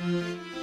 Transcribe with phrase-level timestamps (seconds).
[0.00, 0.53] Música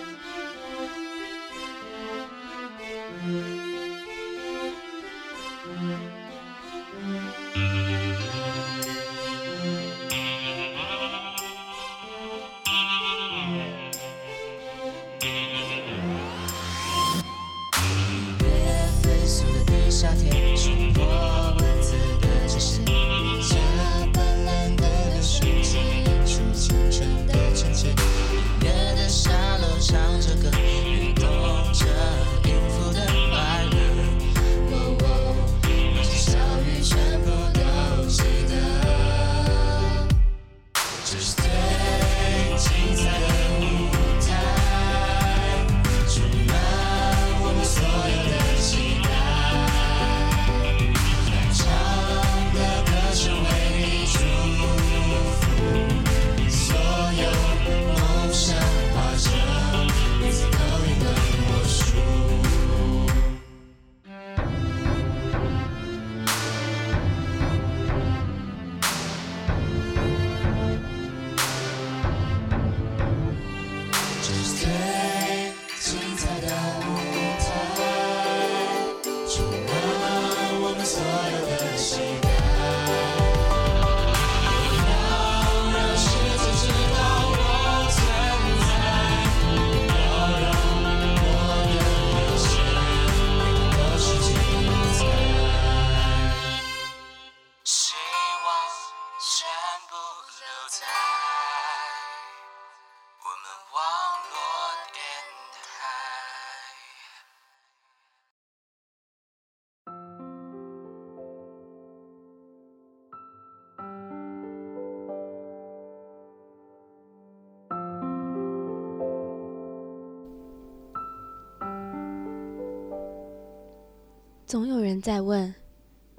[124.52, 125.56] 总有人在问，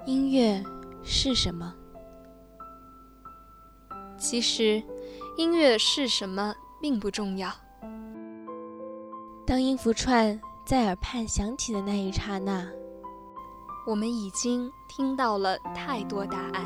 [0.07, 0.59] 音乐
[1.03, 1.71] 是什么？
[4.17, 4.81] 其实，
[5.37, 7.51] 音乐是什么并不重要。
[9.45, 12.67] 当音符串在耳畔响起的那一刹那，
[13.85, 16.65] 我们已经听到了太多答案。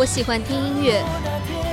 [0.00, 1.04] 我喜欢听音乐，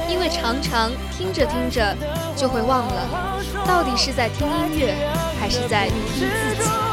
[0.09, 1.95] 因为常常听着听着
[2.35, 4.93] 就会忘了，到底是在听音乐，
[5.39, 6.86] 还是在听自己。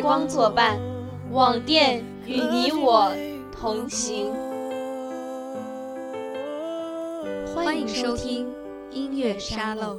[0.00, 0.80] 光作伴，
[1.30, 3.12] 网店与你我
[3.52, 4.32] 同行。
[7.54, 8.50] 欢迎收听
[8.90, 9.98] 音乐沙漏。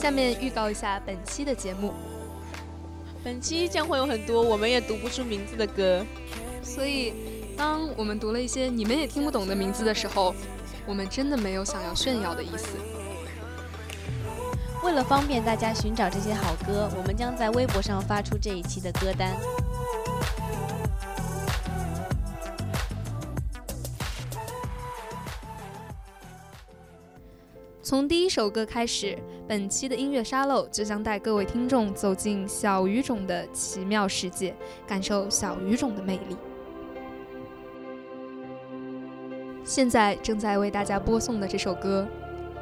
[0.00, 1.92] 下面预告一下本期的节目，
[3.24, 6.06] 本期将会有很多我们也读不出名字的歌，
[6.62, 7.12] 所以
[7.56, 10.32] 当我们读了一些你们也听不懂的名字的时候，
[10.86, 12.68] 我们真的没有想要炫耀的意思。
[14.84, 19.36] 为了方便大家寻找这些好歌，我们将在微博上发出这一期的歌单。
[27.88, 34.54] 从第一首歌开始，本期的音乐沙漏就将带各位听众走进小语种的奇妙世界，
[34.86, 36.36] 感受小语种的魅力。
[39.64, 42.06] 现在正在为大家播送的这首歌，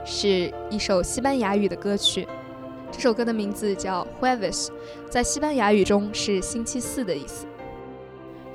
[0.04, 2.24] 是一首西班牙语的歌曲。
[2.92, 4.68] 这首歌的名字叫 Jueves，
[5.10, 7.48] 在西班牙语中是星期四的意思。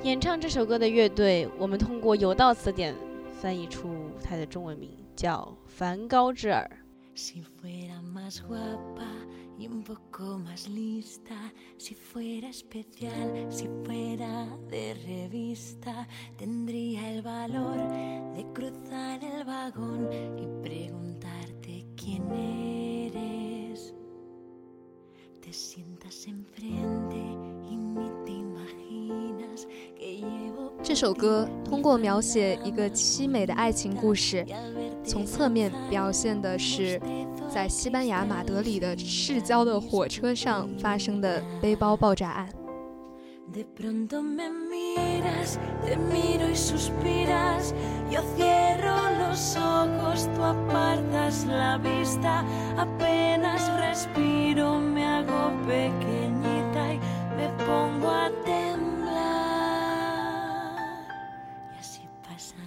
[0.04, 2.94] 演唱这首歌的乐队，我们通过有道词典
[3.42, 4.88] 翻译出它的中文名。
[5.21, 6.87] 叫梵高之耳。
[7.17, 9.09] Si fuera más guapa
[9.57, 16.07] y un poco más lista, si fuera especial, si fuera de revista,
[16.37, 17.77] tendría el valor
[18.35, 23.95] de cruzar el vagón y preguntarte quién eres.
[25.41, 27.17] Te sientas enfrente
[27.67, 28.40] y ni te imaginas que llevo.
[30.82, 34.44] 这首歌通过描写一个凄美的爱情故事。
[35.04, 37.00] 从侧面表现的是，
[37.48, 42.48] 在西班牙马德里的市郊的火车上发生的背包爆炸案。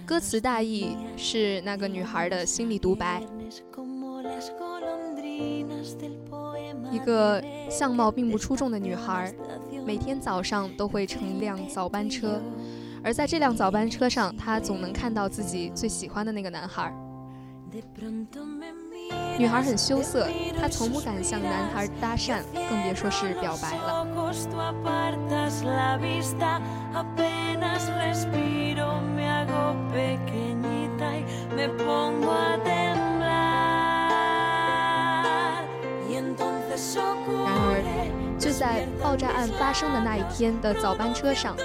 [0.06, 3.20] 歌词大意是那个女孩的心理独白：
[6.92, 9.34] 一个相貌并不出众的女孩，
[9.84, 12.40] 每天早上都会乘一辆早班车，
[13.02, 16.94] 而在这辆早班车上，她总能看到自己最喜欢的那个男孩。
[19.38, 20.26] 女孩很羞涩，
[20.58, 24.06] 她从不敢向男孩搭讪，更别说是表白了。
[37.44, 41.56] 然而，就在爆炸案发生的那一天的早班车上，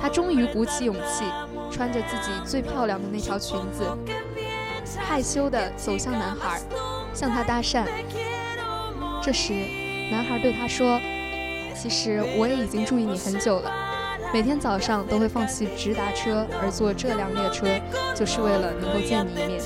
[0.00, 1.24] 她终于鼓起勇气，
[1.70, 3.84] 穿着自己最漂亮的那条裙子，
[4.98, 6.60] 害羞地走向男孩。
[7.16, 7.86] 向他搭讪。
[9.22, 9.54] 这时，
[10.10, 11.00] 男孩对他说
[11.74, 13.72] ：“其实我也已经注意你很久了，
[14.32, 17.66] 每天早上都会放弃直达车而坐这辆列车，
[18.14, 19.60] 就是为了能够见你一面。”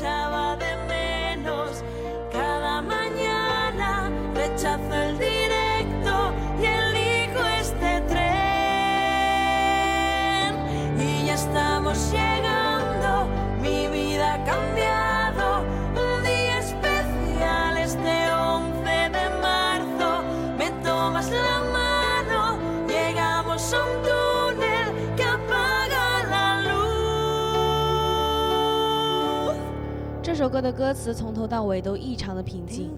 [30.50, 32.90] 歌的歌词从头到尾都异常的平静，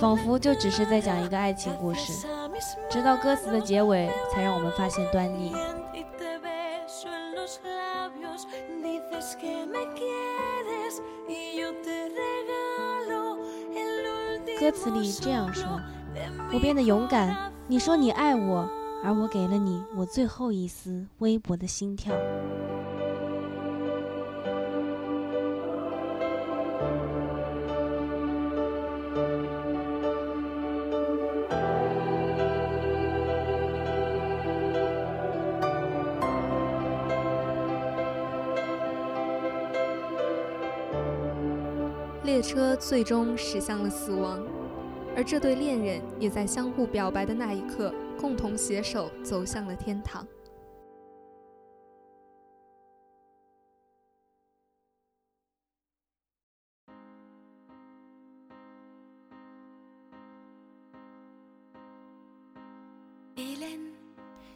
[0.00, 2.26] 仿佛就只是在讲一个爱情故事。
[2.88, 5.52] 直到歌词的结尾，才让我们发现端倪。
[14.58, 15.78] 歌词里这样说
[16.52, 18.66] ：“我变得勇敢，你说你爱我，
[19.04, 22.14] 而我给了你我最后一丝微薄的心跳。”
[42.74, 44.42] 车最终驶向了死亡，
[45.16, 50.26] 而这对恋人也在相互表白的那一刻，共同携手走向了天堂。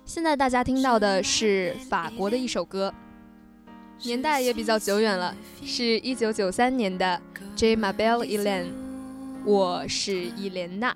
[0.05, 2.93] 现在大家听到的是法国的一首歌。
[4.05, 7.21] 年代也比较久远了，是一九九三年的
[7.57, 7.77] J.
[7.77, 8.73] Mabel e l e n
[9.45, 10.95] 我是伊莲娜。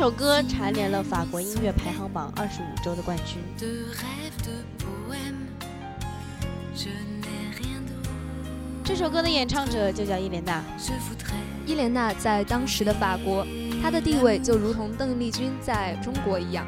[0.00, 3.36] 这首歌蝉联了法国音乐排行榜二十五周的冠军。
[8.92, 10.60] 这首歌的演唱者就叫伊莲娜。
[11.64, 13.46] 伊莲娜在当时的法国，
[13.80, 16.66] 她的地位就如同邓丽君在中国一样。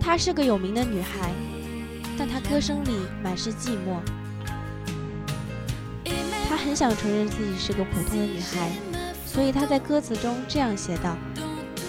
[0.00, 1.30] 她是个有名的女孩，
[2.18, 2.90] 但她歌声里
[3.22, 4.00] 满是寂寞。
[6.48, 8.72] 她很想承认自己是个普通的女孩，
[9.24, 11.16] 所以她在歌词中这样写道。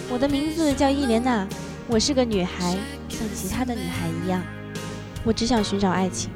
[0.08, 1.44] 我的名字叫伊莲娜，
[1.88, 2.78] 我是个女孩，
[3.08, 4.40] 像其他的女孩一样，
[5.24, 6.30] 我只想寻找爱情。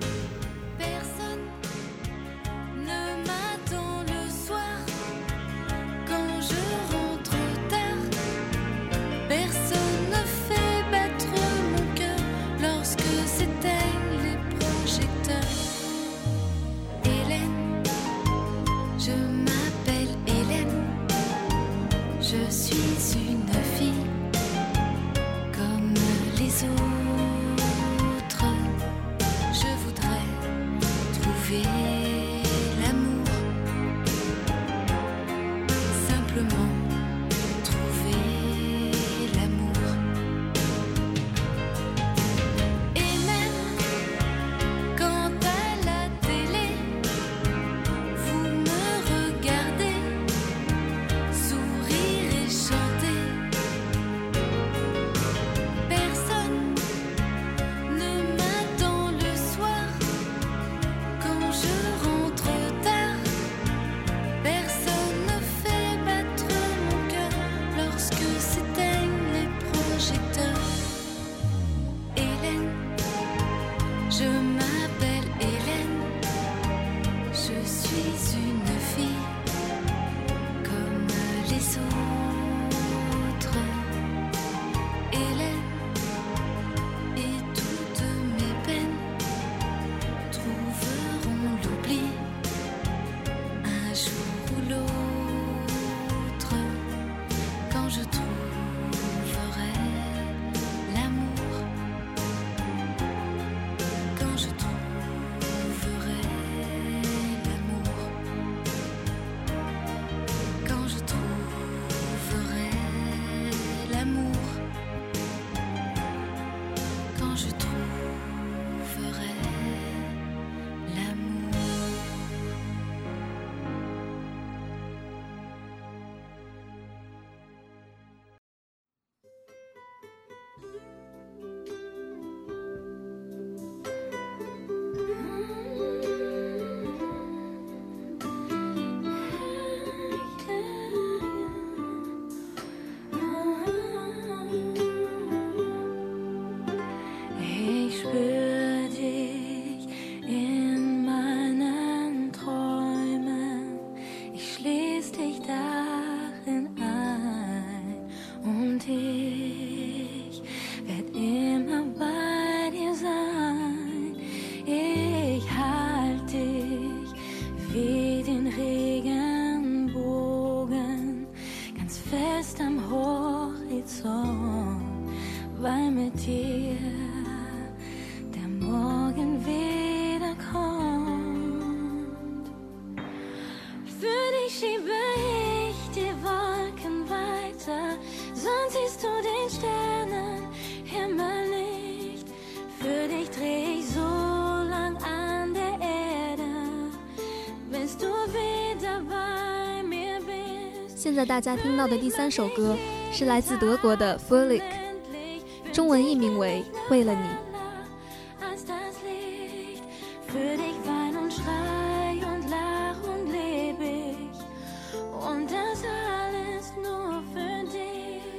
[201.00, 202.76] 现在大家听到的第三首歌
[203.10, 205.42] 是来自德国的 f u l i k
[205.72, 207.22] 中文译名为《为了你》。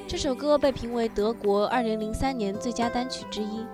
[0.07, 3.65] 这首歌被评为德国2003年最佳单曲之一。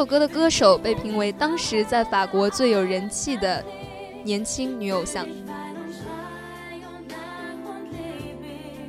[0.00, 3.62] 这首歌的歌手被评为当时在法国最有人气的
[4.24, 5.26] 年轻女偶像。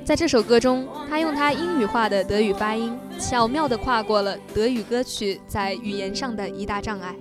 [0.05, 7.13] 在这首歌中，她用她英语化的德语发音，巧妙地跨过了德语歌曲在语言上的一大障碍。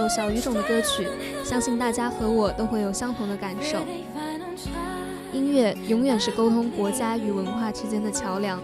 [0.00, 1.06] 首小语种的歌曲，
[1.44, 3.84] 相信大家和我都会有相同的感受。
[5.30, 8.58] 音乐永远是沟通国家与文化之间的桥梁。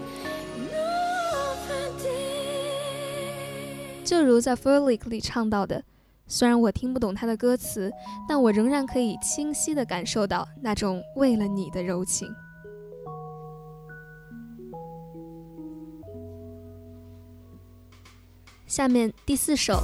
[4.03, 5.83] 就如在《f u r l i k 里唱到的，
[6.25, 7.91] 虽然我听不懂他的歌词，
[8.27, 12.27] 但我仍然可以清晰地感受到那种为了你的柔情。
[18.65, 19.83] 下面第四首。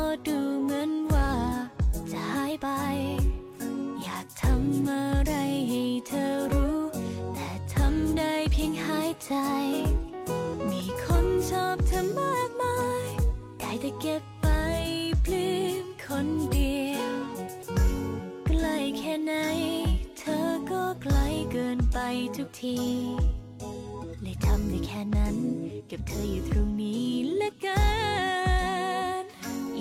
[9.33, 9.39] ใจ
[10.71, 13.07] มีคนชอบเธอมากมาย
[13.59, 14.47] ได้แต่เก็บไป
[15.25, 17.15] ปลื้มคนเดียว
[18.45, 19.33] ใกล้แค่ไหน
[20.19, 21.17] เธอก็ไกล
[21.51, 21.97] เกินไป
[22.35, 22.79] ทุกที
[24.21, 25.35] เลยทำได้แค่นั้น
[25.87, 27.09] เก็บเธออยู่ตรงนี้
[27.41, 27.83] ละกั
[29.19, 29.21] น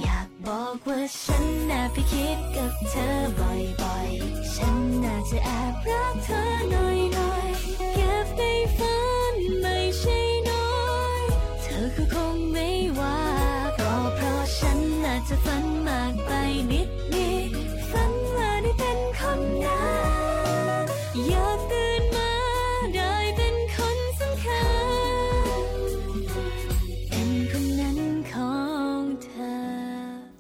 [0.03, 3.09] อยากบอกว่าฉันน่าไปคิดกับเธอ
[3.39, 8.43] บ่อยๆ ฉันน่าจะแอบรักเธอหน่อยๆเก็บใน
[8.79, 9.10] ฝัน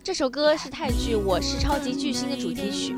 [0.02, 2.96] 这首歌是泰剧《我是超级巨星》的主题曲。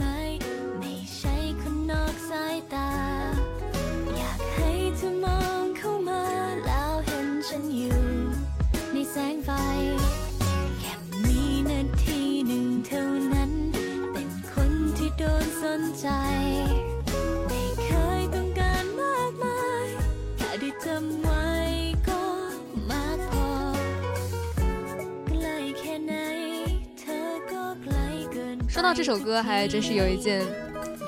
[28.92, 30.44] 到这首歌，还真是有一件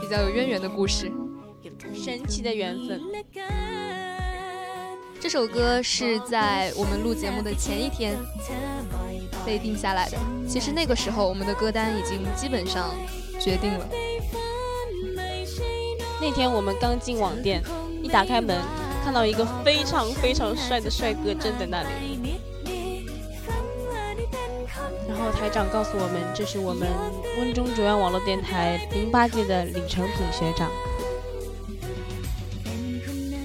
[0.00, 1.12] 比较有渊源的故事，
[1.94, 2.98] 神奇的缘分。
[5.20, 8.16] 这首歌是在我们录节目的前一天
[9.44, 10.16] 被定下来的。
[10.48, 12.88] 其实那个时候，我们的歌单已经基本上
[13.38, 13.86] 决定了。
[16.22, 17.62] 那天我们刚进网店，
[18.02, 18.58] 一打开门，
[19.04, 22.23] 看到一个非常非常帅的帅哥站在那里。
[25.44, 26.88] 台长告诉我们，这是我们
[27.38, 30.70] 温中主要网络电台零八届的李成品学长。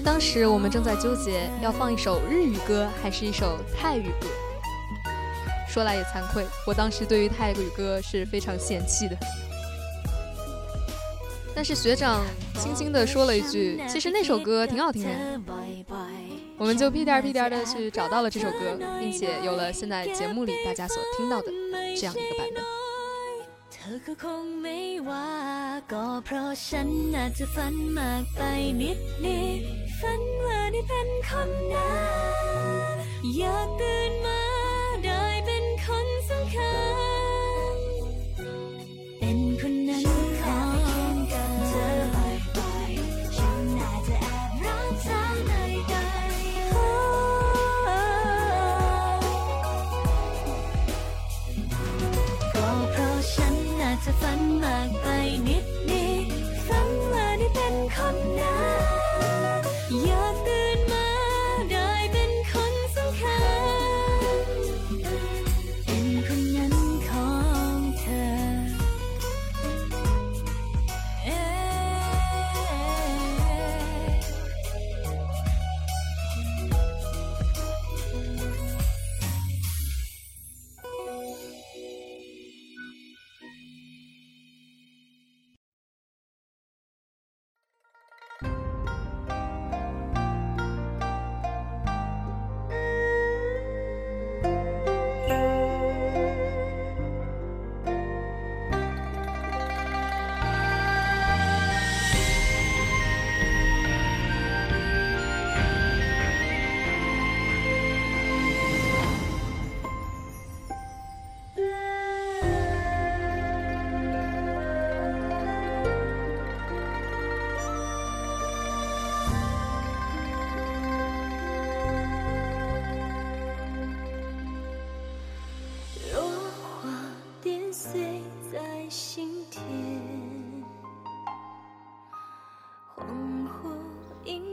[0.02, 4.26] 当时我们正在纠结要放一首日语歌还是一首泰语歌。
[5.68, 9.14] 说来也惭愧，我当时对于泰语歌是非常嫌弃的。
[11.54, 15.10] 但是学长轻轻地说了一句：“其实那首歌挺好听的。”
[16.56, 21.50] 我们就屁颠儿屁颠儿的去找到了这首歌，并且有了现在节目里大家所听到的
[21.96, 22.60] 这样一个版本。
[23.72, 25.30] เธอก็คงไม่ว่า
[25.92, 28.42] ก็เพราะฉันอาจจะฝันมากไป
[28.80, 29.62] นิดนิด
[30.00, 31.92] ฝันว่าได้เป็นคนนั้
[32.94, 32.96] น
[33.36, 34.42] อยากตื่นมา
[35.04, 36.72] ได้เป็นคนสำคั
[37.08, 37.09] ญ
[54.12, 55.69] phấn mang tay biết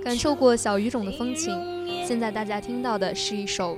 [0.07, 1.53] 感受过小语种的风情。
[2.05, 3.77] 现在大家听到的是一首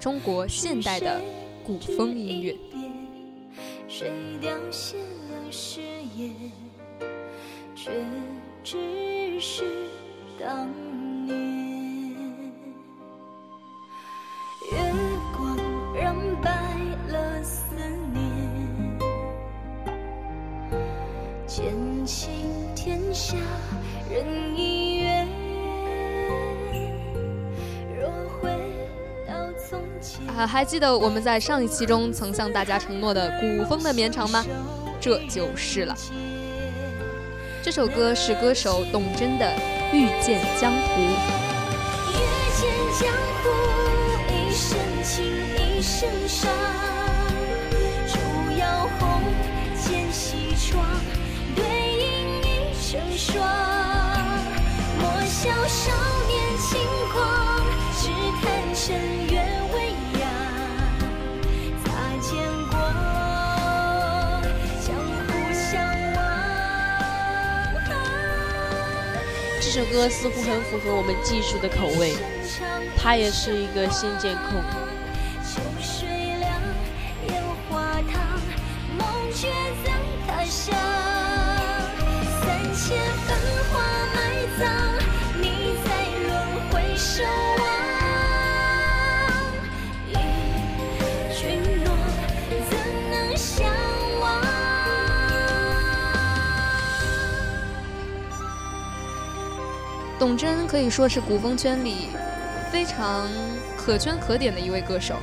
[0.00, 1.20] 中国现代的
[1.62, 2.56] 古风音乐。
[3.86, 4.10] 谁
[4.40, 5.82] 凋谢了誓
[6.16, 6.32] 言，
[7.74, 7.90] 却
[8.64, 9.64] 只是
[10.40, 10.66] 当
[30.46, 34.44] 还记得我们在上一期中曾向大家承诺的古风的绵长吗？
[35.00, 35.94] 这就是了。
[37.62, 39.46] 这首歌是歌手董贞的
[39.94, 41.02] 《遇见江湖》。
[54.98, 55.92] 莫笑少
[56.26, 56.78] 年轻
[57.12, 57.62] 狂，
[57.98, 58.08] 只
[58.40, 59.25] 看尘
[69.76, 72.14] 首歌似乎很符合我们技术的口味，
[72.96, 74.85] 它也是一个仙剑控。
[100.18, 102.08] 董贞可以说是古风圈里
[102.72, 103.28] 非常
[103.76, 105.16] 可圈可点的一位歌手。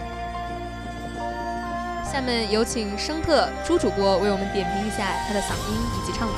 [2.05, 6.35] 下面有请声特朱主播为我们点评一下他的嗓音以及唱法。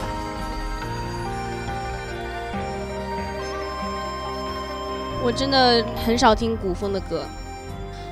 [5.21, 7.25] 我真的很少听古风的歌，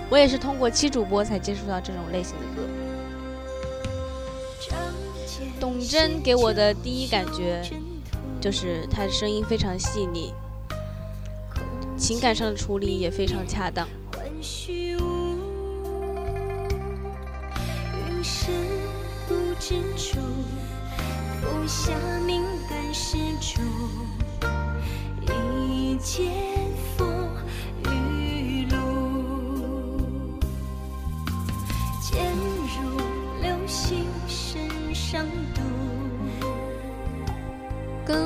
[0.10, 2.68] 我也是通过七主播才接触到这种类型的歌。
[5.58, 7.62] 董贞给我的第一感觉。
[8.44, 10.34] 就是他的声音非常细腻，
[11.98, 13.88] 情感上的处理也非常恰当。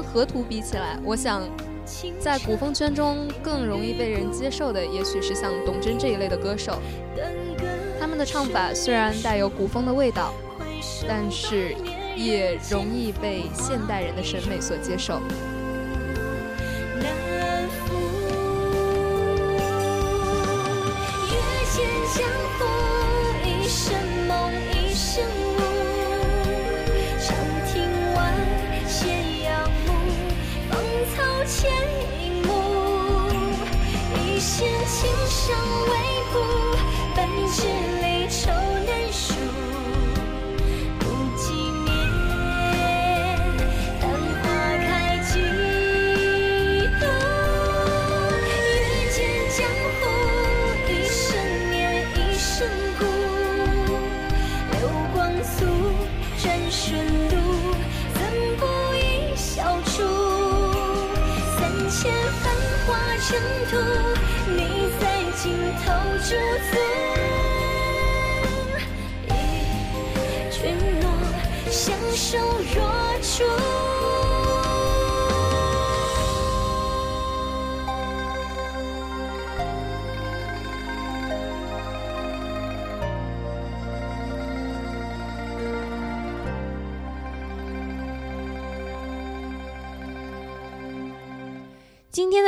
[0.03, 1.41] 河图比起来，我想，
[2.19, 6.81] 在古风圈中更容易被人接受的，也许是像董贞这一类的歌手。
[7.99, 10.33] 他们的唱法虽然带有古风的味道，
[11.07, 11.75] 但是
[12.15, 15.19] 也容易被现代人的审美所接受。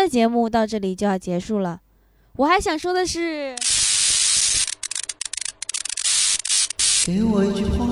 [0.09, 1.81] 的节目到这里就要结束了，
[2.37, 3.55] 我还想说的是，
[7.05, 7.85] 给我一句话，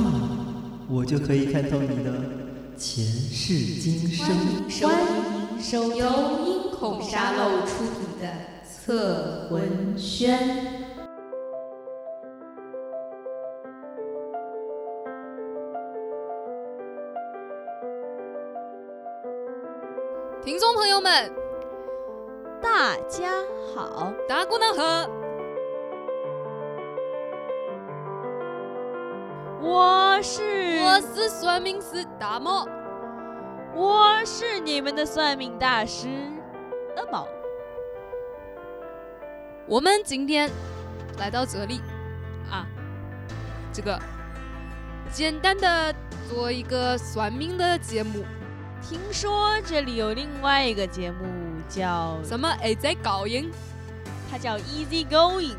[0.90, 2.12] 我就可以看透你的
[2.76, 4.26] 前世今生。
[4.90, 6.08] 欢迎收由
[6.44, 8.28] 音孔沙漏出品的
[8.68, 10.40] 《测魂轩》。
[20.44, 21.47] 听众朋友们。
[22.78, 23.32] 大家
[23.74, 25.10] 好，大姑娘好，
[29.60, 32.70] 我是我是算命师大魔，
[33.74, 36.08] 我是你们的算命大师
[36.96, 37.28] 阿毛。
[39.66, 40.48] 我们今天
[41.18, 41.82] 来到这里。
[42.52, 42.64] 啊，
[43.74, 44.00] 这个
[45.12, 45.92] 简单的
[46.30, 48.24] 做一个算命的节目。
[48.84, 51.26] 听说这里有另外一个节目
[51.70, 52.48] 叫什么？
[52.62, 53.52] 哎，在高音，
[54.32, 55.56] 它叫 Easy Going。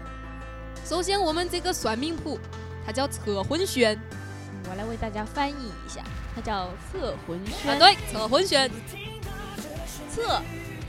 [0.84, 2.38] 首先，我们这个算命谱，
[2.86, 3.98] 它叫测魂轩。
[4.70, 6.02] 我来为大家翻译一下，
[6.34, 7.72] 它叫测魂轩。
[7.72, 8.70] 啊，对，测魂轩，
[10.14, 10.42] 策，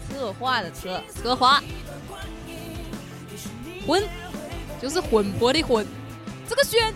[0.10, 1.62] 策划的策，策划。
[3.86, 4.04] 魂，
[4.82, 5.86] 就是魂魄的魂。
[6.48, 6.94] 这个轩，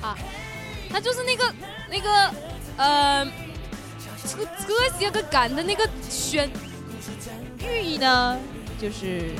[0.00, 0.16] 啊，
[0.90, 1.54] 它就是那个
[1.90, 2.34] 那个，
[2.76, 3.24] 呃，
[4.24, 6.50] 这个这些个干的那个轩。
[7.58, 8.38] 寓意呢，
[8.80, 9.32] 就是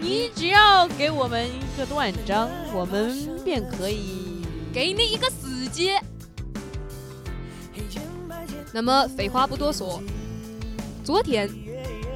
[0.00, 6.00] 你只要给我们一个断章，我们便可以给你一个死结。
[8.72, 10.02] 那么废话不多说，
[11.04, 11.48] 昨天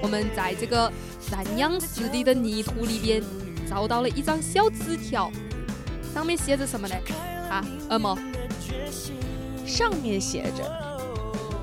[0.02, 0.92] 我们在这个
[1.30, 3.22] 南阳湿地的泥土里边
[3.68, 5.30] 找到了一张小纸条，
[6.12, 6.96] 上面写着什么呢？
[7.48, 8.18] 啊，二毛，
[9.64, 10.64] 上面写着：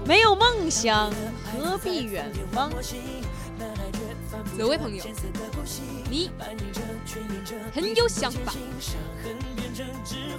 [0.07, 1.11] 没有梦想
[1.43, 2.71] 何必远方？
[4.57, 5.03] 这位朋友，
[6.09, 6.31] 你
[7.73, 8.53] 很有想法，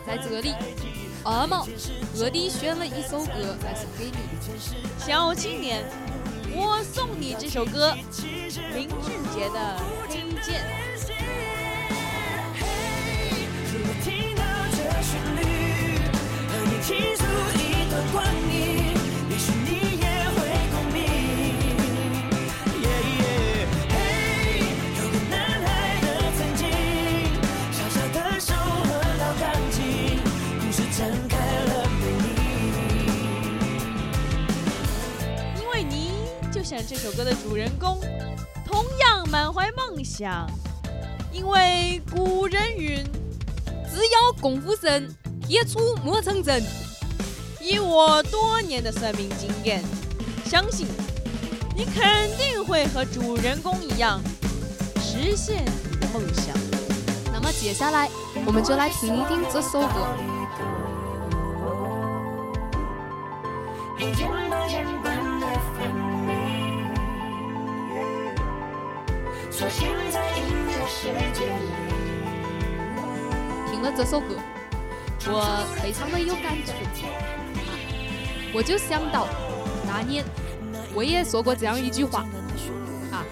[0.06, 0.54] 在这里。
[1.22, 1.66] 二毛
[2.14, 4.16] 特地选了一首歌来送给你，
[4.98, 5.84] 小青年，
[6.54, 7.94] 我送你这首歌，
[8.74, 9.76] 林俊杰的
[10.08, 10.64] 《黑键》。
[16.80, 17.24] 像这首
[37.16, 37.98] 歌的主人公，
[38.66, 40.46] 同样满怀梦想。
[41.32, 43.02] 因为古人云
[43.90, 45.08] ：“只要功夫深，
[45.40, 46.62] 铁杵磨成针。”
[47.58, 49.82] 以我多年的算命经验，
[50.44, 50.86] 相信
[51.74, 54.20] 你肯定会和主人公一样，
[55.00, 56.54] 实现你的梦想。
[57.32, 58.10] 那么接下来，
[58.44, 60.06] 我们就来听一听这首歌。
[73.70, 74.36] 听了这首歌，
[75.28, 76.74] 我非常的有感触，
[78.52, 79.26] 我就想到
[79.86, 80.22] 那年
[80.94, 82.26] 我也说过这样一句话
[83.10, 83.24] 啊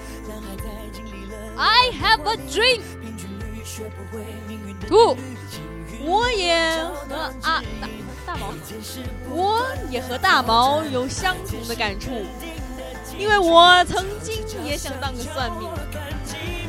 [1.59, 2.81] ，I have a dream。
[4.89, 5.17] two，
[6.07, 6.57] 我也
[7.07, 7.89] 和啊大
[8.27, 8.55] 大毛，
[9.29, 12.25] 我也和大毛有相同的感触，
[13.19, 15.69] 因为我曾经也想当个算命。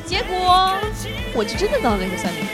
[0.06, 0.78] 结果，
[1.34, 2.46] 我就真的当了一个算命。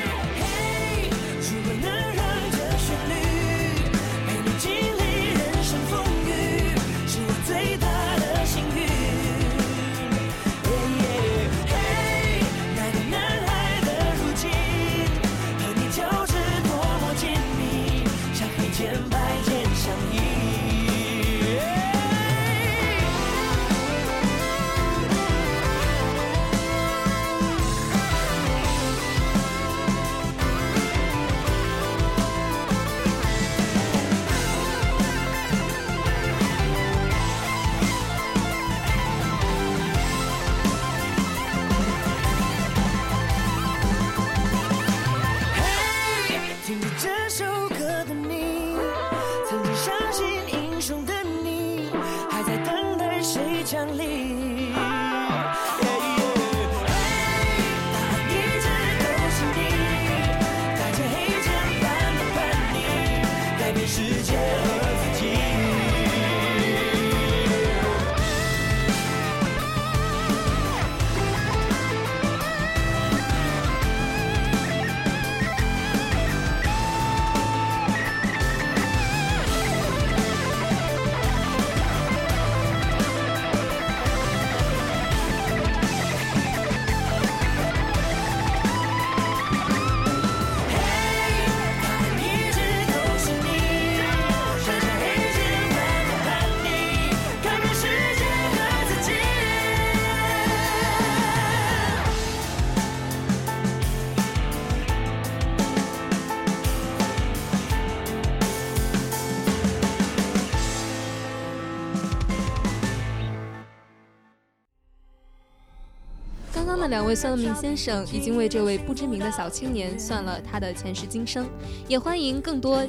[116.65, 121.47] 们两位算命先生已经为这位不知名的小青年算了他的前世今生，
[121.88, 122.84] 也欢迎更多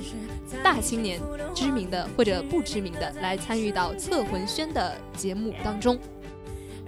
[0.63, 1.21] 大青年、
[1.55, 5.99] 知名的或者不知名的来参与到测魂轩的节目当中。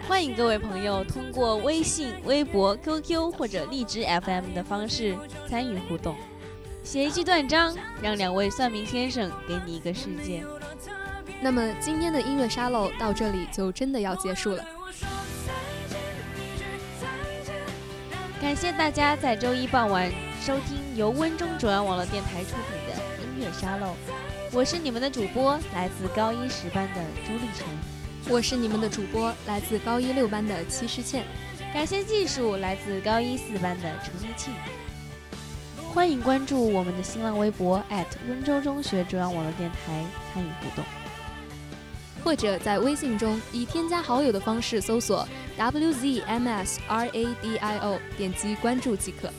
[0.09, 5.15] 欢迎各位朋友通过微信、微博、QQ 或者荔枝 FM 的方式
[5.49, 6.17] 参与互动，
[6.83, 10.45] 写一句断章，让两位算命先生给你一个世界。
[11.41, 14.65] 那么今天的音乐沙漏到这里就真的要结束了。
[18.45, 23.95] 感谢大家在周一傍晚收听由温中主央网络电台出品的音乐沙漏，
[24.53, 27.67] 我是你们的主播，来自高一十班的朱立晨。
[28.29, 31.25] 我是你们的主播，来自高一六班的戚诗倩。
[31.73, 34.53] 感谢技术，来自高一四班的程一庆。
[35.95, 37.83] 欢迎关注我们的新浪微博
[38.29, 40.05] 温州中学中央网络电台
[40.35, 40.85] 参与互动，
[42.25, 46.39] 或者在微信中以添加好友的方式搜索 WZMSRADIO，
[48.17, 49.31] 点击关注即可。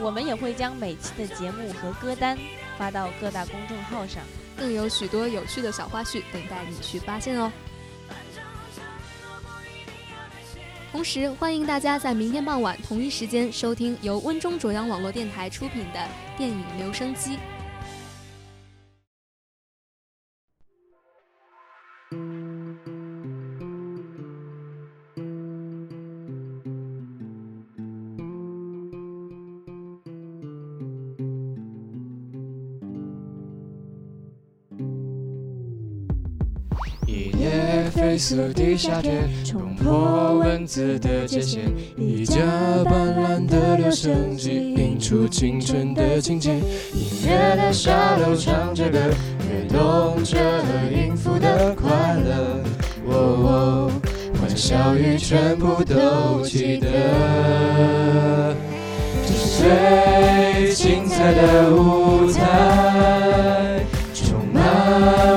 [0.00, 2.38] 我们也会将每期的节目和歌单
[2.78, 4.22] 发到各大公众号上。
[4.54, 7.50] 更有许多有趣的小花絮等待你去发现哦！
[10.92, 17.38] 同时，欢迎大家在明天傍晚同一时间收听由温中卓阳网络电台出品的电影留声机。
[38.22, 41.58] 色的夏天，冲破文字的界限，
[41.96, 42.36] 一架
[42.84, 46.54] 斑斓的留声机，映出青春的情节。
[46.94, 48.98] 音乐的沙漏唱着歌，
[49.50, 50.38] 跃动着
[50.94, 52.62] 音符的快乐。
[53.08, 53.90] 哦，
[54.40, 56.86] 欢笑语全部都记得，
[59.26, 63.80] 这是最精彩的舞台，
[64.14, 64.62] 充满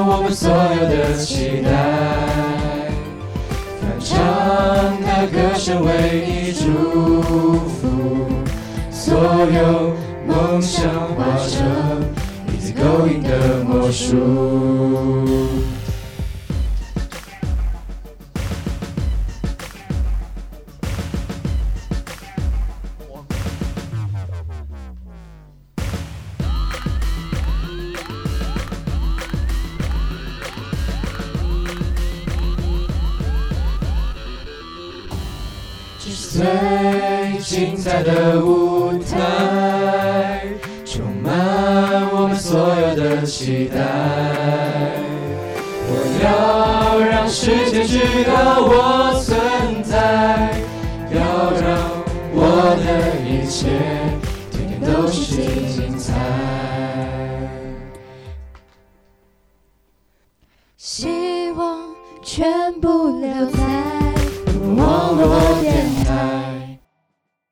[0.07, 1.17] 我们所有的
[5.27, 5.91] 歌声为
[6.27, 6.65] 你祝
[7.67, 7.87] 福，
[8.91, 9.93] 所有
[10.27, 11.65] 梦想化成
[12.53, 15.74] 一次勾引的魔术。